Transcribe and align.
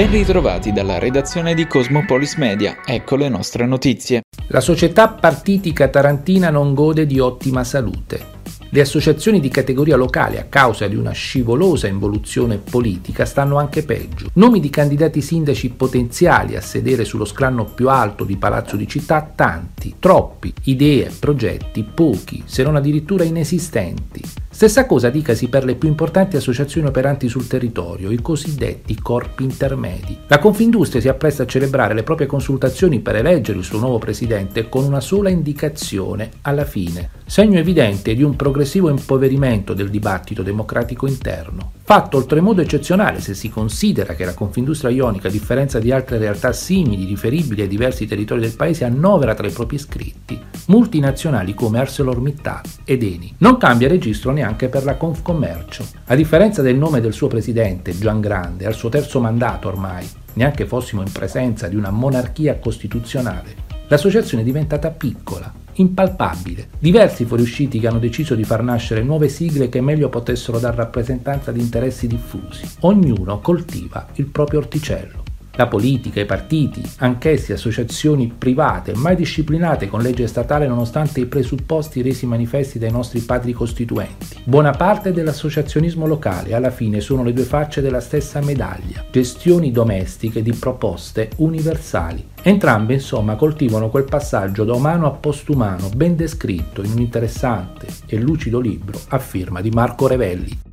Ben 0.00 0.10
ritrovati 0.10 0.72
dalla 0.72 0.98
redazione 0.98 1.52
di 1.52 1.66
Cosmopolis 1.66 2.36
Media, 2.36 2.78
ecco 2.86 3.16
le 3.16 3.28
nostre 3.28 3.66
notizie. 3.66 4.22
La 4.46 4.60
società 4.62 5.08
partitica 5.08 5.88
tarantina 5.88 6.48
non 6.48 6.72
gode 6.72 7.04
di 7.04 7.18
ottima 7.18 7.64
salute. 7.64 8.38
Le 8.70 8.80
associazioni 8.80 9.40
di 9.40 9.50
categoria 9.50 9.96
locale, 9.96 10.40
a 10.40 10.44
causa 10.44 10.88
di 10.88 10.96
una 10.96 11.10
scivolosa 11.10 11.86
involuzione 11.86 12.56
politica, 12.56 13.26
stanno 13.26 13.58
anche 13.58 13.82
peggio. 13.82 14.30
Nomi 14.36 14.58
di 14.58 14.70
candidati 14.70 15.20
sindaci 15.20 15.68
potenziali 15.68 16.56
a 16.56 16.62
sedere 16.62 17.04
sullo 17.04 17.26
scranno 17.26 17.66
più 17.66 17.90
alto 17.90 18.24
di 18.24 18.36
Palazzo 18.36 18.76
di 18.76 18.88
Città, 18.88 19.30
tanti, 19.34 19.96
troppi, 19.98 20.50
idee, 20.62 21.10
progetti, 21.18 21.82
pochi, 21.82 22.42
se 22.46 22.62
non 22.62 22.74
addirittura 22.74 23.24
inesistenti. 23.24 24.22
Stessa 24.60 24.84
cosa 24.84 25.08
dicasi 25.08 25.48
per 25.48 25.64
le 25.64 25.74
più 25.74 25.88
importanti 25.88 26.36
associazioni 26.36 26.86
operanti 26.86 27.30
sul 27.30 27.46
territorio, 27.46 28.10
i 28.10 28.20
cosiddetti 28.20 28.94
corpi 29.00 29.42
intermedi. 29.42 30.18
La 30.26 30.38
Confindustria 30.38 31.00
si 31.00 31.08
appresta 31.08 31.44
a 31.44 31.46
celebrare 31.46 31.94
le 31.94 32.02
proprie 32.02 32.26
consultazioni 32.26 33.00
per 33.00 33.16
eleggere 33.16 33.56
il 33.56 33.64
suo 33.64 33.78
nuovo 33.78 33.96
presidente 33.96 34.68
con 34.68 34.84
una 34.84 35.00
sola 35.00 35.30
indicazione 35.30 36.28
alla 36.42 36.66
fine, 36.66 37.08
segno 37.24 37.58
evidente 37.58 38.14
di 38.14 38.22
un 38.22 38.36
progressivo 38.36 38.90
impoverimento 38.90 39.72
del 39.72 39.88
dibattito 39.88 40.42
democratico 40.42 41.06
interno. 41.06 41.72
Fatto 41.82 42.18
oltremodo 42.18 42.60
eccezionale 42.60 43.20
se 43.20 43.32
si 43.32 43.48
considera 43.48 44.14
che 44.14 44.26
la 44.26 44.34
Confindustria 44.34 44.90
Ionica, 44.90 45.28
a 45.28 45.30
differenza 45.30 45.78
di 45.78 45.90
altre 45.90 46.18
realtà 46.18 46.52
simili 46.52 47.06
riferibili 47.06 47.62
ai 47.62 47.66
diversi 47.66 48.06
territori 48.06 48.42
del 48.42 48.56
paese, 48.56 48.84
annovera 48.84 49.32
tra 49.32 49.46
i 49.46 49.52
propri 49.52 49.76
iscritti 49.76 50.38
multinazionali 50.66 51.52
come 51.54 51.80
ArcelorMittal 51.80 52.62
ed 52.84 53.02
Eni. 53.02 53.34
Non 53.38 53.56
cambia 53.56 53.88
registro 53.88 54.30
neanche 54.30 54.48
per 54.54 54.84
la 54.84 54.96
Confcommercio. 54.96 55.84
A 56.06 56.14
differenza 56.14 56.62
del 56.62 56.76
nome 56.76 57.00
del 57.00 57.12
suo 57.12 57.28
presidente, 57.28 57.96
Gian 57.98 58.20
Grande, 58.20 58.66
al 58.66 58.74
suo 58.74 58.88
terzo 58.88 59.20
mandato 59.20 59.68
ormai, 59.68 60.08
neanche 60.34 60.66
fossimo 60.66 61.02
in 61.02 61.12
presenza 61.12 61.68
di 61.68 61.76
una 61.76 61.90
monarchia 61.90 62.58
costituzionale, 62.58 63.54
l'associazione 63.88 64.42
è 64.42 64.46
diventata 64.46 64.90
piccola, 64.90 65.52
impalpabile. 65.74 66.68
Diversi 66.78 67.24
fuoriusciti 67.24 67.80
che 67.80 67.86
hanno 67.86 67.98
deciso 67.98 68.34
di 68.34 68.44
far 68.44 68.62
nascere 68.62 69.02
nuove 69.02 69.28
sigle 69.28 69.68
che 69.68 69.80
meglio 69.80 70.08
potessero 70.08 70.58
dar 70.58 70.74
rappresentanza 70.74 71.52
di 71.52 71.60
interessi 71.60 72.06
diffusi. 72.06 72.68
Ognuno 72.80 73.40
coltiva 73.40 74.06
il 74.14 74.26
proprio 74.26 74.60
orticello. 74.60 75.28
La 75.54 75.66
politica, 75.66 76.20
i 76.20 76.26
partiti, 76.26 76.82
anch'essi 76.98 77.52
associazioni 77.52 78.32
private, 78.36 78.94
mai 78.94 79.16
disciplinate 79.16 79.88
con 79.88 80.00
legge 80.00 80.26
statale 80.26 80.66
nonostante 80.66 81.20
i 81.20 81.26
presupposti 81.26 82.02
resi 82.02 82.24
manifesti 82.24 82.78
dai 82.78 82.90
nostri 82.90 83.20
padri 83.20 83.52
costituenti. 83.52 84.38
Buona 84.44 84.70
parte 84.70 85.12
dell'associazionismo 85.12 86.06
locale 86.06 86.54
alla 86.54 86.70
fine 86.70 87.00
sono 87.00 87.24
le 87.24 87.32
due 87.32 87.44
facce 87.44 87.80
della 87.80 88.00
stessa 88.00 88.40
medaglia, 88.40 89.04
gestioni 89.10 89.70
domestiche 89.70 90.40
di 90.42 90.52
proposte 90.52 91.30
universali. 91.36 92.28
Entrambe 92.42 92.94
insomma 92.94 93.34
coltivano 93.36 93.90
quel 93.90 94.04
passaggio 94.04 94.64
da 94.64 94.74
umano 94.74 95.06
a 95.06 95.10
postumano 95.10 95.90
ben 95.94 96.16
descritto 96.16 96.82
in 96.82 96.92
un 96.92 97.00
interessante 97.00 97.86
e 98.06 98.18
lucido 98.18 98.60
libro 98.60 98.98
a 99.08 99.18
firma 99.18 99.60
di 99.60 99.70
Marco 99.70 100.06
Revelli. 100.06 100.69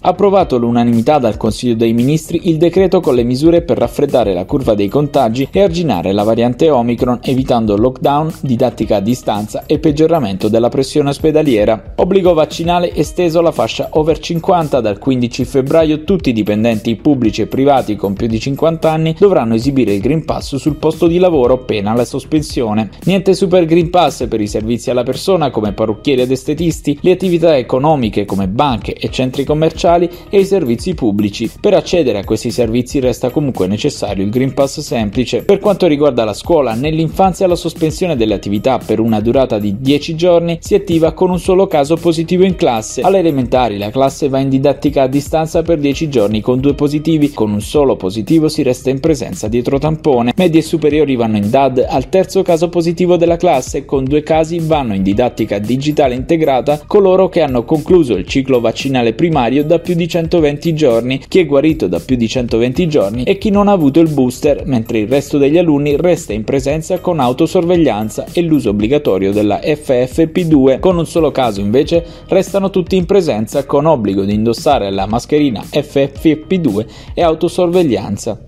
Approvato 0.00 0.54
all'unanimità 0.54 1.18
dal 1.18 1.36
Consiglio 1.36 1.74
dei 1.74 1.92
Ministri 1.92 2.48
il 2.48 2.56
decreto 2.56 3.00
con 3.00 3.16
le 3.16 3.24
misure 3.24 3.62
per 3.62 3.78
raffreddare 3.78 4.32
la 4.32 4.44
curva 4.44 4.74
dei 4.74 4.86
contagi 4.86 5.48
e 5.50 5.60
arginare 5.60 6.12
la 6.12 6.22
variante 6.22 6.70
Omicron, 6.70 7.18
evitando 7.20 7.76
lockdown, 7.76 8.32
didattica 8.42 8.96
a 8.96 9.00
distanza 9.00 9.64
e 9.66 9.80
peggioramento 9.80 10.48
della 10.48 10.68
pressione 10.68 11.08
ospedaliera. 11.08 11.94
Obbligo 11.96 12.32
vaccinale 12.32 12.94
esteso 12.94 13.40
alla 13.40 13.50
fascia 13.50 13.88
over 13.92 14.20
50 14.20 14.80
dal 14.80 14.98
15 14.98 15.44
febbraio 15.44 16.04
tutti 16.04 16.30
i 16.30 16.32
dipendenti 16.32 16.94
pubblici 16.94 17.42
e 17.42 17.46
privati 17.48 17.96
con 17.96 18.14
più 18.14 18.28
di 18.28 18.38
50 18.38 18.88
anni 18.88 19.16
dovranno 19.18 19.54
esibire 19.54 19.94
il 19.94 20.00
Green 20.00 20.24
Pass 20.24 20.54
sul 20.56 20.76
posto 20.76 21.08
di 21.08 21.18
lavoro 21.18 21.58
pena 21.64 21.92
la 21.92 22.04
sospensione. 22.04 22.90
Niente 23.06 23.34
super 23.34 23.64
Green 23.64 23.90
Pass 23.90 24.28
per 24.28 24.40
i 24.40 24.46
servizi 24.46 24.90
alla 24.90 25.02
persona 25.02 25.50
come 25.50 25.72
parrucchieri 25.72 26.22
ed 26.22 26.30
estetisti, 26.30 26.96
le 27.00 27.10
attività 27.10 27.56
economiche 27.56 28.24
come 28.24 28.46
banche 28.46 28.94
e 28.94 29.10
centri 29.10 29.42
commerciali 29.42 29.86
commerciali 29.88 30.10
e 30.28 30.40
i 30.40 30.44
servizi 30.44 30.94
pubblici. 30.94 31.50
Per 31.60 31.74
accedere 31.74 32.18
a 32.18 32.24
questi 32.24 32.50
servizi 32.50 33.00
resta 33.00 33.30
comunque 33.30 33.66
necessario 33.66 34.24
il 34.24 34.30
Green 34.30 34.52
Pass 34.52 34.80
semplice. 34.80 35.42
Per 35.42 35.58
quanto 35.58 35.86
riguarda 35.86 36.24
la 36.24 36.34
scuola, 36.34 36.74
nell'infanzia 36.74 37.46
la 37.46 37.56
sospensione 37.56 38.16
delle 38.16 38.34
attività 38.34 38.78
per 38.78 39.00
una 39.00 39.20
durata 39.20 39.58
di 39.58 39.76
10 39.78 40.14
giorni 40.14 40.58
si 40.60 40.74
attiva 40.74 41.12
con 41.12 41.30
un 41.30 41.38
solo 41.38 41.66
caso 41.66 41.96
positivo 41.96 42.44
in 42.44 42.56
classe. 42.56 43.00
Alle 43.00 43.18
elementari 43.18 43.78
la 43.78 43.90
classe 43.90 44.28
va 44.28 44.38
in 44.38 44.48
didattica 44.48 45.02
a 45.02 45.06
distanza 45.06 45.62
per 45.62 45.78
10 45.78 46.08
giorni 46.08 46.40
con 46.40 46.60
due 46.60 46.74
positivi, 46.74 47.32
con 47.32 47.50
un 47.50 47.60
solo 47.60 47.96
positivo 47.96 48.48
si 48.48 48.62
resta 48.62 48.90
in 48.90 49.00
presenza 49.00 49.48
dietro 49.48 49.78
tampone. 49.78 50.32
Medie 50.36 50.62
superiori 50.62 51.16
vanno 51.16 51.36
in 51.36 51.50
DAD 51.50 51.86
al 51.88 52.08
terzo 52.08 52.42
caso 52.42 52.68
positivo 52.68 53.16
della 53.16 53.36
classe, 53.36 53.84
con 53.84 54.04
due 54.04 54.22
casi 54.22 54.58
vanno 54.58 54.94
in 54.94 55.02
didattica 55.02 55.58
digitale 55.58 56.14
integrata 56.14 56.80
coloro 56.86 57.28
che 57.28 57.42
hanno 57.42 57.64
concluso 57.64 58.14
il 58.14 58.26
ciclo 58.26 58.60
vaccinale 58.60 59.14
primario 59.14 59.64
da 59.64 59.77
più 59.78 59.94
di 59.94 60.08
120 60.08 60.74
giorni, 60.74 61.22
chi 61.28 61.38
è 61.40 61.46
guarito 61.46 61.86
da 61.86 62.00
più 62.00 62.16
di 62.16 62.28
120 62.28 62.88
giorni 62.88 63.22
e 63.24 63.38
chi 63.38 63.50
non 63.50 63.68
ha 63.68 63.72
avuto 63.72 64.00
il 64.00 64.08
booster, 64.08 64.64
mentre 64.66 65.00
il 65.00 65.08
resto 65.08 65.38
degli 65.38 65.58
alunni 65.58 65.96
resta 65.96 66.32
in 66.32 66.44
presenza 66.44 67.00
con 67.00 67.20
autosorveglianza 67.20 68.26
e 68.32 68.42
l'uso 68.42 68.70
obbligatorio 68.70 69.32
della 69.32 69.60
FFP2. 69.62 70.80
Con 70.80 70.98
un 70.98 71.06
solo 71.06 71.30
caso 71.30 71.60
invece 71.60 72.04
restano 72.28 72.70
tutti 72.70 72.96
in 72.96 73.06
presenza 73.06 73.64
con 73.64 73.86
obbligo 73.86 74.24
di 74.24 74.34
indossare 74.34 74.90
la 74.90 75.06
mascherina 75.06 75.62
FFP2 75.62 76.86
e 77.14 77.22
autosorveglianza. 77.22 78.47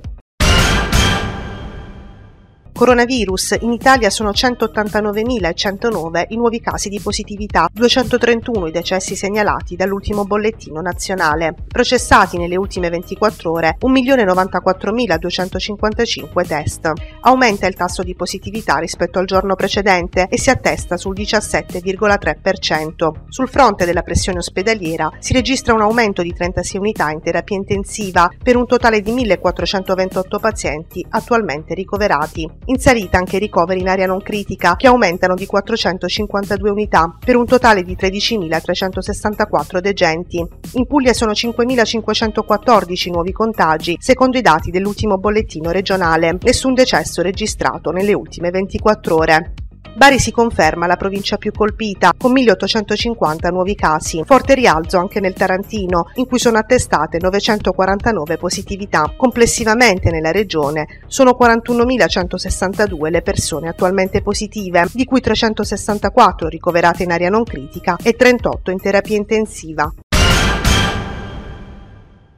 Coronavirus, 2.80 3.58
in 3.60 3.72
Italia 3.72 4.08
sono 4.08 4.30
189.109 4.30 6.24
i 6.28 6.36
nuovi 6.36 6.62
casi 6.62 6.88
di 6.88 6.98
positività, 6.98 7.68
231 7.70 8.68
i 8.68 8.70
decessi 8.70 9.14
segnalati 9.14 9.76
dall'ultimo 9.76 10.24
bollettino 10.24 10.80
nazionale. 10.80 11.54
Processati 11.68 12.38
nelle 12.38 12.56
ultime 12.56 12.88
24 12.88 13.52
ore 13.52 13.76
1.094.255 13.82 16.46
test. 16.46 16.90
Aumenta 17.20 17.66
il 17.66 17.74
tasso 17.74 18.02
di 18.02 18.14
positività 18.14 18.78
rispetto 18.78 19.18
al 19.18 19.26
giorno 19.26 19.56
precedente 19.56 20.26
e 20.30 20.38
si 20.38 20.48
attesta 20.48 20.96
sul 20.96 21.14
17,3%. 21.14 23.10
Sul 23.28 23.50
fronte 23.50 23.84
della 23.84 24.00
pressione 24.00 24.38
ospedaliera 24.38 25.12
si 25.18 25.34
registra 25.34 25.74
un 25.74 25.82
aumento 25.82 26.22
di 26.22 26.32
36 26.32 26.80
unità 26.80 27.10
in 27.10 27.20
terapia 27.20 27.56
intensiva 27.56 28.30
per 28.42 28.56
un 28.56 28.66
totale 28.66 29.02
di 29.02 29.12
1.428 29.12 30.40
pazienti 30.40 31.04
attualmente 31.10 31.74
ricoverati 31.74 32.68
in 32.70 32.78
salita 32.78 33.18
anche 33.18 33.36
i 33.36 33.40
ricoveri 33.40 33.80
in 33.80 33.88
area 33.88 34.06
non 34.06 34.22
critica, 34.22 34.76
che 34.76 34.86
aumentano 34.86 35.34
di 35.34 35.44
452 35.44 36.70
unità, 36.70 37.16
per 37.18 37.34
un 37.36 37.44
totale 37.44 37.82
di 37.82 37.96
13.364 37.96 39.78
degenti. 39.80 40.38
In 40.74 40.86
Puglia 40.86 41.12
sono 41.12 41.32
5.514 41.32 43.10
nuovi 43.10 43.32
contagi, 43.32 43.96
secondo 43.98 44.38
i 44.38 44.42
dati 44.42 44.70
dell'ultimo 44.70 45.18
bollettino 45.18 45.72
regionale. 45.72 46.38
Nessun 46.40 46.74
decesso 46.74 47.22
registrato 47.22 47.90
nelle 47.90 48.14
ultime 48.14 48.50
24 48.50 49.16
ore. 49.16 49.54
Bari 49.94 50.18
si 50.18 50.30
conferma 50.30 50.86
la 50.86 50.96
provincia 50.96 51.36
più 51.36 51.52
colpita, 51.52 52.12
con 52.16 52.32
1850 52.32 53.50
nuovi 53.50 53.74
casi. 53.74 54.22
Forte 54.24 54.54
rialzo 54.54 54.98
anche 54.98 55.20
nel 55.20 55.34
Tarantino, 55.34 56.10
in 56.14 56.26
cui 56.26 56.38
sono 56.38 56.58
attestate 56.58 57.18
949 57.20 58.36
positività. 58.38 59.12
Complessivamente 59.16 60.10
nella 60.10 60.30
regione 60.30 61.00
sono 61.06 61.36
41.162 61.38 63.10
le 63.10 63.22
persone 63.22 63.68
attualmente 63.68 64.22
positive, 64.22 64.86
di 64.92 65.04
cui 65.04 65.20
364 65.20 66.48
ricoverate 66.48 67.02
in 67.02 67.12
area 67.12 67.28
non 67.28 67.44
critica 67.44 67.96
e 68.02 68.14
38 68.14 68.70
in 68.70 68.80
terapia 68.80 69.16
intensiva. 69.16 69.92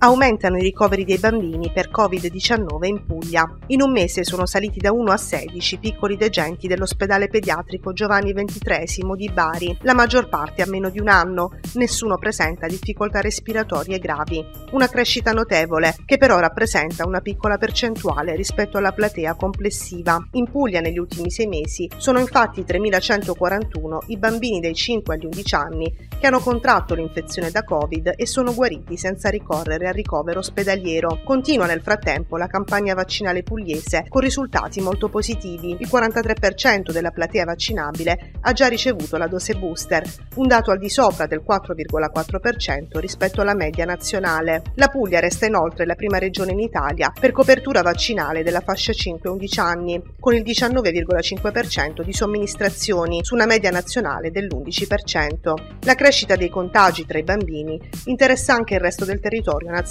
Aumentano 0.04 0.56
i 0.56 0.62
ricoveri 0.62 1.04
dei 1.04 1.18
bambini 1.18 1.70
per 1.70 1.88
Covid-19 1.88 2.86
in 2.86 3.06
Puglia. 3.06 3.48
In 3.68 3.82
un 3.82 3.92
mese 3.92 4.24
sono 4.24 4.46
saliti 4.46 4.80
da 4.80 4.90
1 4.90 5.12
a 5.12 5.16
16 5.16 5.78
piccoli 5.78 6.16
degenti 6.16 6.66
dell'ospedale 6.66 7.28
pediatrico 7.28 7.92
Giovanni 7.92 8.32
XXIII 8.32 9.14
di 9.14 9.30
Bari, 9.32 9.78
la 9.82 9.94
maggior 9.94 10.28
parte 10.28 10.62
a 10.62 10.66
meno 10.66 10.90
di 10.90 10.98
un 10.98 11.06
anno. 11.06 11.52
Nessuno 11.74 12.18
presenta 12.18 12.66
difficoltà 12.66 13.20
respiratorie 13.20 14.00
gravi. 14.00 14.44
Una 14.72 14.88
crescita 14.88 15.30
notevole, 15.30 15.94
che 16.04 16.18
però 16.18 16.40
rappresenta 16.40 17.06
una 17.06 17.20
piccola 17.20 17.56
percentuale 17.56 18.34
rispetto 18.34 18.78
alla 18.78 18.90
platea 18.90 19.36
complessiva. 19.36 20.20
In 20.32 20.50
Puglia 20.50 20.80
negli 20.80 20.98
ultimi 20.98 21.30
sei 21.30 21.46
mesi 21.46 21.88
sono 21.98 22.18
infatti 22.18 22.62
3.141 22.62 23.98
i 24.06 24.18
bambini 24.18 24.58
dai 24.58 24.74
5 24.74 25.14
agli 25.14 25.26
11 25.26 25.54
anni 25.54 26.08
che 26.18 26.26
hanno 26.26 26.40
contratto 26.40 26.94
l'infezione 26.94 27.52
da 27.52 27.62
Covid 27.62 28.14
e 28.16 28.26
sono 28.26 28.52
guariti 28.52 28.96
senza 28.96 29.28
ricorrere 29.28 29.90
ricovero 29.92 30.40
ospedaliero. 30.40 31.20
Continua 31.24 31.66
nel 31.66 31.82
frattempo 31.82 32.36
la 32.36 32.46
campagna 32.46 32.94
vaccinale 32.94 33.42
pugliese 33.42 34.06
con 34.08 34.20
risultati 34.20 34.80
molto 34.80 35.08
positivi. 35.08 35.76
Il 35.78 35.88
43% 35.90 36.90
della 36.90 37.10
platea 37.10 37.44
vaccinabile 37.44 38.32
ha 38.40 38.52
già 38.52 38.68
ricevuto 38.68 39.16
la 39.16 39.26
dose 39.26 39.54
booster, 39.54 40.02
un 40.36 40.46
dato 40.46 40.70
al 40.70 40.78
di 40.78 40.88
sopra 40.88 41.26
del 41.26 41.42
4,4% 41.46 42.98
rispetto 42.98 43.40
alla 43.40 43.54
media 43.54 43.84
nazionale. 43.84 44.62
La 44.74 44.88
Puglia 44.88 45.20
resta 45.20 45.46
inoltre 45.46 45.86
la 45.86 45.94
prima 45.94 46.18
regione 46.18 46.52
in 46.52 46.60
Italia 46.60 47.12
per 47.18 47.32
copertura 47.32 47.82
vaccinale 47.82 48.42
della 48.42 48.60
fascia 48.60 48.92
5-11 48.92 49.60
anni, 49.60 50.02
con 50.18 50.34
il 50.34 50.42
19,5% 50.42 52.02
di 52.02 52.12
somministrazioni 52.12 53.20
su 53.22 53.34
una 53.34 53.46
media 53.46 53.70
nazionale 53.70 54.30
dell'11%. 54.30 55.54
La 55.80 55.94
crescita 55.94 56.36
dei 56.36 56.48
contagi 56.48 57.06
tra 57.06 57.18
i 57.18 57.22
bambini 57.22 57.80
interessa 58.06 58.54
anche 58.54 58.74
il 58.74 58.80
resto 58.80 59.04
del 59.04 59.20
territorio 59.20 59.70
nazionale. 59.70 59.81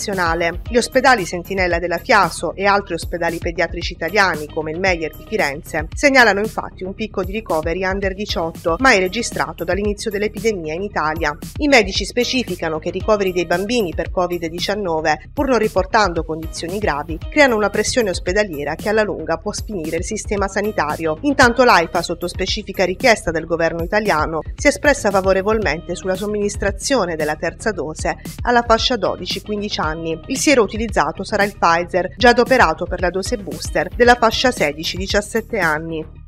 Gli 0.69 0.77
ospedali 0.77 1.25
Sentinella 1.25 1.77
della 1.77 1.97
Fiaso 1.97 2.55
e 2.55 2.65
altri 2.65 2.93
ospedali 2.93 3.39
pediatrici 3.39 3.91
italiani, 3.91 4.47
come 4.47 4.71
il 4.71 4.79
Meyer 4.79 5.13
di 5.13 5.25
Firenze, 5.27 5.87
segnalano 5.93 6.39
infatti 6.39 6.85
un 6.85 6.93
picco 6.93 7.25
di 7.25 7.33
ricoveri 7.33 7.83
under 7.83 8.13
18 8.13 8.77
mai 8.79 8.99
registrato 8.99 9.65
dall'inizio 9.65 10.09
dell'epidemia 10.09 10.73
in 10.73 10.83
Italia. 10.83 11.37
I 11.57 11.67
medici 11.67 12.05
specificano 12.05 12.79
che 12.79 12.87
i 12.87 12.91
ricoveri 12.91 13.33
dei 13.33 13.45
bambini 13.45 13.93
per 13.93 14.11
Covid-19, 14.11 15.31
pur 15.33 15.49
non 15.49 15.57
riportando 15.57 16.23
condizioni 16.23 16.77
gravi, 16.77 17.17
creano 17.29 17.57
una 17.57 17.69
pressione 17.69 18.11
ospedaliera 18.11 18.75
che 18.75 18.87
alla 18.87 19.03
lunga 19.03 19.37
può 19.37 19.51
sfinire 19.51 19.97
il 19.97 20.05
sistema 20.05 20.47
sanitario. 20.47 21.17
Intanto 21.21 21.65
l'AIFA, 21.65 22.01
sotto 22.01 22.29
specifica 22.29 22.85
richiesta 22.85 23.29
del 23.29 23.45
governo 23.45 23.83
italiano, 23.83 24.39
si 24.55 24.67
è 24.67 24.69
espressa 24.69 25.11
favorevolmente 25.11 25.95
sulla 25.95 26.15
somministrazione 26.15 27.17
della 27.17 27.35
terza 27.35 27.71
dose 27.71 28.15
alla 28.43 28.63
fascia 28.65 28.95
12-15 28.95 29.79
anni. 29.81 30.19
Il 30.27 30.37
siero 30.37 30.63
utilizzato 30.63 31.23
sarà 31.23 31.43
il 31.43 31.57
Pfizer, 31.57 32.13
già 32.15 32.29
adoperato 32.29 32.85
per 32.85 33.01
la 33.01 33.09
dose 33.09 33.37
booster 33.37 33.89
della 33.95 34.15
fascia 34.15 34.49
16-17 34.49 35.59
anni. 35.59 36.20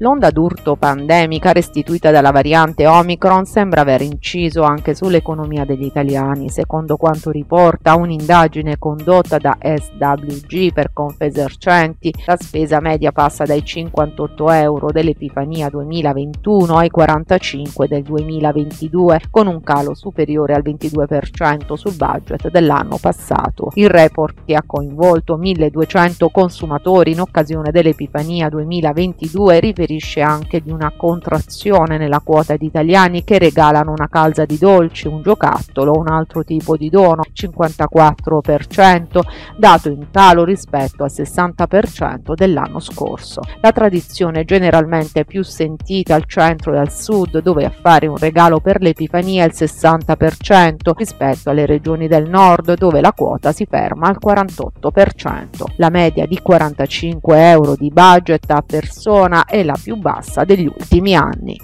L'onda 0.00 0.28
d'urto 0.28 0.76
pandemica 0.76 1.52
restituita 1.52 2.10
dalla 2.10 2.30
variante 2.30 2.86
Omicron 2.86 3.46
sembra 3.46 3.80
aver 3.80 4.02
inciso 4.02 4.60
anche 4.60 4.94
sull'economia 4.94 5.64
degli 5.64 5.84
italiani, 5.84 6.50
secondo 6.50 6.96
quanto 6.98 7.30
riporta 7.30 7.94
un'indagine 7.94 8.76
condotta 8.78 9.38
da 9.38 9.56
SWG 9.58 10.74
per 10.74 10.92
Confesercenti. 10.92 12.12
La 12.26 12.36
spesa 12.38 12.78
media 12.78 13.10
passa 13.10 13.44
dai 13.44 13.64
58 13.64 14.50
euro 14.50 14.90
dell'Epifania 14.92 15.70
2021 15.70 16.76
ai 16.76 16.90
45 16.90 17.88
del 17.88 18.02
2022, 18.02 19.20
con 19.30 19.46
un 19.46 19.62
calo 19.62 19.94
superiore 19.94 20.52
al 20.52 20.62
22% 20.62 21.72
sul 21.72 21.96
budget 21.96 22.50
dell'anno 22.50 22.98
passato. 23.00 23.70
Il 23.76 23.88
report 23.88 24.44
che 24.44 24.56
ha 24.56 24.62
coinvolto 24.66 25.38
1200 25.38 26.28
consumatori 26.28 27.12
in 27.12 27.20
occasione 27.20 27.70
dell'Epifania 27.70 28.50
2022 28.50 29.58
riferisce 29.58 29.84
riferisce 29.86 30.20
anche 30.20 30.60
di 30.60 30.70
una 30.70 30.92
contrazione 30.96 31.96
nella 31.96 32.20
quota 32.20 32.56
di 32.56 32.66
italiani 32.66 33.22
che 33.24 33.38
regalano 33.38 33.92
una 33.92 34.08
calza 34.08 34.44
di 34.44 34.58
dolci, 34.58 35.06
un 35.06 35.22
giocattolo 35.22 35.92
o 35.92 36.00
un 36.00 36.08
altro 36.08 36.44
tipo 36.44 36.76
di 36.76 36.90
dono, 36.90 37.22
54%, 37.32 39.20
dato 39.56 39.88
in 39.88 40.08
calo 40.10 40.44
rispetto 40.44 41.04
al 41.04 41.12
60% 41.12 42.34
dell'anno 42.34 42.80
scorso. 42.80 43.40
La 43.60 43.72
tradizione 43.72 44.44
generalmente 44.44 45.24
più 45.24 45.42
sentita 45.42 46.14
al 46.14 46.24
centro 46.26 46.74
e 46.74 46.78
al 46.78 46.90
sud, 46.90 47.40
dove 47.40 47.64
a 47.64 47.70
fare 47.70 48.06
un 48.06 48.16
regalo 48.16 48.58
per 48.60 48.80
l'Epifania 48.80 49.44
è 49.44 49.46
il 49.46 49.54
60% 49.54 50.92
rispetto 50.96 51.50
alle 51.50 51.66
regioni 51.66 52.08
del 52.08 52.28
nord, 52.28 52.76
dove 52.76 53.00
la 53.00 53.12
quota 53.12 53.52
si 53.52 53.66
ferma 53.68 54.08
al 54.08 54.18
48%. 54.22 55.74
La 55.76 55.90
media 55.90 56.26
di 56.26 56.40
45 56.40 57.50
euro 57.50 57.74
di 57.76 57.90
budget 57.90 58.50
a 58.50 58.62
persona 58.62 59.44
è 59.44 59.62
la 59.62 59.75
più 59.82 59.96
bassa 59.96 60.44
degli 60.44 60.66
ultimi 60.66 61.14
anni 61.14 61.58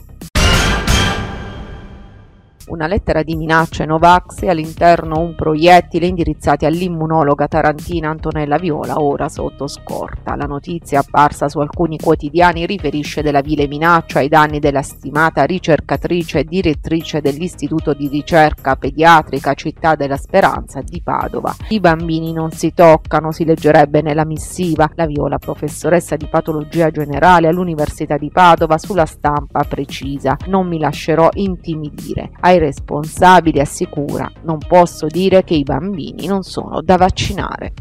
una 2.69 2.87
lettera 2.87 3.23
di 3.23 3.37
minacce 3.37 3.85
Novax 3.85 4.43
e 4.43 4.49
all'interno 4.49 5.21
un 5.21 5.35
proiettile 5.35 6.07
indirizzati 6.07 6.65
all'immunologa 6.67 7.49
tarantina 7.49 8.09
Antonella 8.09 8.59
Viola, 8.59 9.01
ora 9.01 9.29
sotto 9.29 9.67
scorta. 9.67 10.37
La 10.37 10.47
notizia 10.47 11.01
apparsa 11.01 11.49
su 11.49 11.59
alcuni 11.59 11.99
quotidiani 11.99 12.67
riferisce 12.67 13.23
della 13.23 13.41
vile 13.41 13.67
minaccia 13.67 14.21
ai 14.21 14.29
danni 14.29 14.59
della 14.59 14.83
stimata 14.83 15.45
ricercatrice 15.45 16.41
e 16.41 16.45
direttrice 16.45 17.21
dell'Istituto 17.21 17.93
di 17.93 18.09
ricerca 18.09 18.77
pediatrica 18.77 19.55
Città 19.55 19.95
della 19.95 20.17
Speranza 20.17 20.81
di 20.83 21.01
Padova. 21.03 21.55
I 21.69 21.81
bambini 21.81 22.33
non 22.33 22.51
si 22.51 22.73
toccano, 22.75 23.33
si 23.33 23.45
leggerebbe 23.45 24.03
nella 24.03 24.25
missiva. 24.25 24.91
La 24.95 25.07
Viola, 25.07 25.39
professoressa 25.39 26.17
di 26.17 26.27
patologia 26.27 26.91
generale 26.91 27.49
all'Università 27.49 28.17
di 28.17 28.31
Padova, 28.31 28.79
sulla 28.79 29.07
stampa 29.07 29.65
precisa. 29.65 30.37
Non 30.47 30.67
mi 30.67 30.79
lascerò 30.79 31.29
intimidire. 31.35 32.31
Ai 32.41 32.52
responsabili 32.59 33.61
assicura 33.61 34.31
non 34.43 34.59
posso 34.59 35.07
dire 35.07 35.45
che 35.45 35.55
i 35.55 35.63
bambini 35.63 36.27
non 36.27 36.43
sono 36.43 36.81
da 36.83 36.97
vaccinare 36.97 37.73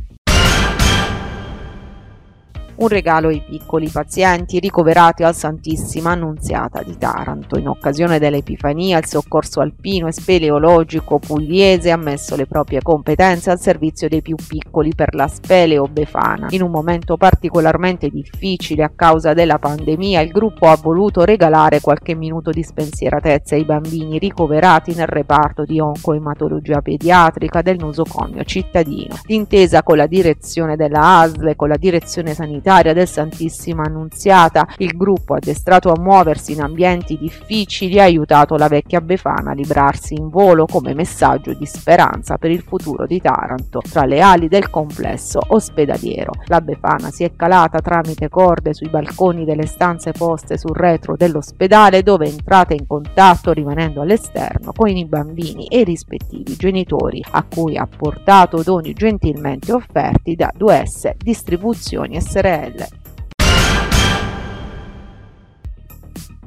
un 2.76 2.88
regalo 2.88 3.28
ai 3.28 3.44
piccoli 3.48 3.90
pazienti 3.90 4.60
ricoverati 4.60 5.24
al 5.24 5.36
Santissima 5.36 6.12
Annunziata 6.12 6.82
di 6.82 6.98
Taranto. 6.98 7.58
In 7.58 7.68
occasione 7.68 8.18
dell'Epifania 8.18 8.98
il 8.98 9.06
soccorso 9.06 9.60
alpino 9.60 10.08
e 10.08 10.14
speleologico 10.14 11.20
pugliese 11.20 11.92
ha 11.92 11.98
messo 11.98 12.36
le 12.36 12.48
proprie 12.48 12.82
competenze 12.82 13.52
al 13.52 13.60
servizio 13.60 14.08
dei 14.08 14.22
più 14.22 14.36
piccoli 14.36 14.94
per 14.96 15.14
la 15.14 15.28
speleo 15.28 15.88
befana. 15.88 16.48
In 16.52 16.62
un 16.62 16.72
momento 16.72 17.18
particolarmente 17.18 18.10
difficile 18.10 18.84
a 18.84 18.92
causa 18.96 19.34
della 19.34 19.60
pandemia 19.60 20.22
il 20.22 20.32
gruppo 20.32 20.68
ha 20.68 20.78
voluto 20.82 21.24
regalare 21.24 21.82
qualche 21.82 22.16
minuto 22.16 22.52
di 22.52 22.64
spensieratezza 22.64 23.56
ai 23.56 23.66
bambini 23.66 24.18
ricoverati 24.18 24.96
nel 24.96 25.08
reparto 25.08 25.66
di 25.66 25.80
oncoematologia 25.80 26.82
pediatrica 26.82 27.62
del 27.62 27.78
nosocomio 27.78 28.44
cittadino. 28.44 29.20
D'intesa 29.26 29.84
con 29.84 29.98
la 29.98 30.08
direzione 30.08 30.76
della 30.76 31.20
ASL 31.20 31.50
e 31.50 31.56
con 31.56 31.68
la 31.68 31.78
direzione 31.78 32.34
sanitaria 32.34 32.61
comunitaria 32.62 32.94
del 32.94 33.08
Santissima 33.08 33.84
Annunziata. 33.84 34.68
Il 34.78 34.96
gruppo, 34.96 35.34
addestrato 35.34 35.92
a 35.92 36.00
muoversi 36.00 36.54
in 36.54 36.62
ambienti 36.62 37.18
difficili, 37.18 38.00
ha 38.00 38.04
aiutato 38.04 38.56
la 38.56 38.68
vecchia 38.68 39.02
Befana 39.02 39.52
a 39.52 39.54
librarsi 39.54 40.14
in 40.14 40.30
volo 40.30 40.66
come 40.66 40.94
messaggio 40.94 41.54
di 41.54 41.66
speranza 41.66 42.38
per 42.38 42.52
il 42.52 42.62
futuro 42.62 43.06
di 43.06 43.20
Taranto 43.20 43.82
tra 43.82 44.06
le 44.06 44.22
ali 44.22 44.48
del 44.48 44.70
complesso 44.70 45.40
ospedaliero. 45.48 46.32
La 46.46 46.62
Befana 46.62 47.10
si 47.10 47.24
è 47.24 47.32
calata 47.36 47.80
tramite 47.80 48.30
corde 48.30 48.74
sui 48.74 48.90
balconi 48.90 49.44
delle 49.44 49.66
stanze 49.66 50.12
poste 50.12 50.58
sul 50.58 50.76
retro 50.76 51.16
dell'ospedale 51.16 52.04
dove 52.04 52.28
è 52.28 52.30
entrata 52.30 52.74
in 52.74 52.86
contatto 52.86 53.52
rimanendo 53.52 54.02
all'esterno 54.02 54.72
con 54.72 54.90
i 54.90 55.06
bambini 55.06 55.66
e 55.68 55.80
i 55.80 55.84
rispettivi 55.84 56.56
genitori 56.56 57.24
a 57.32 57.44
cui 57.44 57.78
ha 57.78 57.88
portato 57.88 58.62
doni 58.62 58.94
gentilmente 58.94 59.72
offerti 59.72 60.36
da 60.36 60.52
2S 60.58 61.14
Distribuzioni 61.18 62.20
SRL 62.22 62.51
sorelle. 62.52 63.01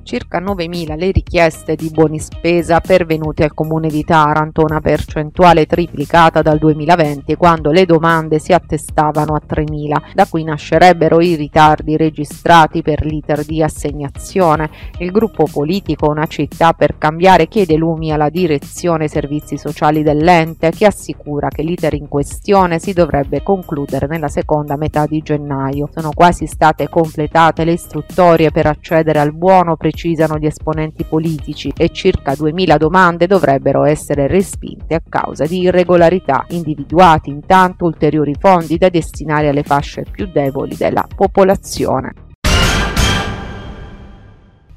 Circa 0.04 0.40
9.000 0.40 0.96
le 0.96 1.11
richieste 1.11 1.75
di 1.75 1.90
buoni 1.90 2.20
spesa 2.20 2.80
pervenute 2.80 3.42
al 3.42 3.54
comune 3.54 3.88
di 3.88 4.04
Taranto, 4.04 4.62
una 4.62 4.80
percentuale 4.80 5.66
triplicata 5.66 6.42
dal 6.42 6.58
2020 6.58 7.34
quando 7.37 7.73
le 7.73 7.87
domande 7.87 8.38
si 8.38 8.52
attestavano 8.52 9.34
a 9.34 9.42
3.000, 9.44 10.12
da 10.14 10.26
cui 10.26 10.44
nascerebbero 10.44 11.20
i 11.20 11.34
ritardi 11.34 11.96
registrati 11.96 12.82
per 12.82 13.04
l'iter 13.04 13.44
di 13.44 13.62
assegnazione. 13.62 14.70
Il 14.99 15.11
gruppo 15.11 15.49
politico 15.50 16.11
Una 16.11 16.26
città 16.26 16.75
per 16.75 16.99
cambiare 16.99 17.49
chiede 17.49 17.76
lumi 17.76 18.12
alla 18.12 18.28
direzione 18.28 19.08
servizi 19.08 19.56
sociali 19.56 20.02
dell'ente 20.02 20.70
che 20.70 20.84
assicura 20.84 21.49
che 21.49 21.62
l'iter 21.62 21.94
in 21.94 22.08
questione 22.08 22.78
si 22.78 22.92
dovrebbe 22.92 23.42
concludere 23.42 24.06
nella 24.06 24.28
seconda 24.28 24.76
metà 24.76 25.06
di 25.06 25.23
gennaio. 25.23 25.88
Sono 25.92 26.11
quasi 26.12 26.46
state 26.46 26.90
completate 26.90 27.64
le 27.64 27.73
istruttorie 27.73 28.50
per 28.50 28.66
accedere 28.66 29.18
al 29.18 29.32
buono 29.32 29.76
preciso 29.76 29.92
precisano 29.94 30.38
gli 30.38 30.46
esponenti 30.46 31.04
politici 31.04 31.72
e 31.76 31.90
circa 31.90 32.32
2.000 32.32 32.76
domande 32.76 33.28
dovrebbero 33.28 33.84
essere 33.84 34.26
respinte 34.26 34.96
a 34.96 35.02
causa 35.08 35.46
di 35.46 35.60
irregolarità, 35.60 36.44
individuati 36.48 37.30
intanto 37.30 37.84
ulteriori 37.84 38.34
fondi 38.36 38.76
da 38.76 38.88
destinare 38.88 39.48
alle 39.48 39.62
fasce 39.62 40.02
più 40.10 40.26
deboli 40.26 40.74
della 40.76 41.06
popolazione. 41.14 42.33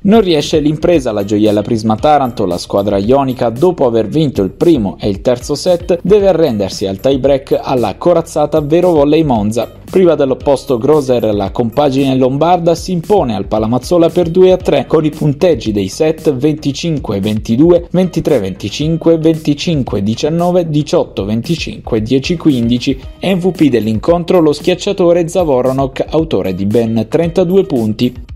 Non 0.08 0.22
riesce 0.22 0.60
l'impresa 0.60 1.12
la 1.12 1.26
gioiella 1.26 1.62
Prisma 1.62 1.98
Taranto, 1.98 2.46
la 2.46 2.58
squadra 2.58 2.98
ionica 2.98 3.50
dopo 3.50 3.86
aver 3.86 4.08
vinto 4.08 4.42
il 4.42 4.52
primo 4.52 4.96
e 5.02 5.10
il 5.10 5.20
terzo 5.20 5.54
set 5.54 6.00
deve 6.02 6.30
arrendersi 6.30 6.86
al 6.88 7.02
tie 7.02 7.20
break 7.20 7.60
alla 7.62 7.96
corazzata 7.98 8.62
Vero 8.62 8.92
Volley 8.92 9.24
Monza. 9.24 9.70
Priva 9.92 10.16
dell'opposto 10.16 10.78
Groser, 10.78 11.34
la 11.36 11.52
compagine 11.52 12.16
lombarda 12.16 12.74
si 12.74 12.94
impone 12.94 13.36
al 13.36 13.48
Palamazzola 13.48 14.08
per 14.08 14.30
2 14.30 14.52
a 14.54 14.58
3 14.58 14.86
con 14.86 15.04
i 15.04 15.10
punteggi 15.10 15.74
dei 15.74 15.90
set 15.90 16.34
25-22, 16.34 17.88
23-25, 17.92 19.20
25-19, 19.20 20.70
18-25, 20.72 21.82
10-15. 21.84 22.98
MVP 23.24 23.64
dell'incontro 23.64 24.40
lo 24.40 24.54
schiacciatore 24.54 25.28
Zavoronok, 25.28 26.06
autore 26.12 26.56
di 26.56 26.66
ben 26.66 27.08
32 27.10 27.64
punti. 27.66 28.36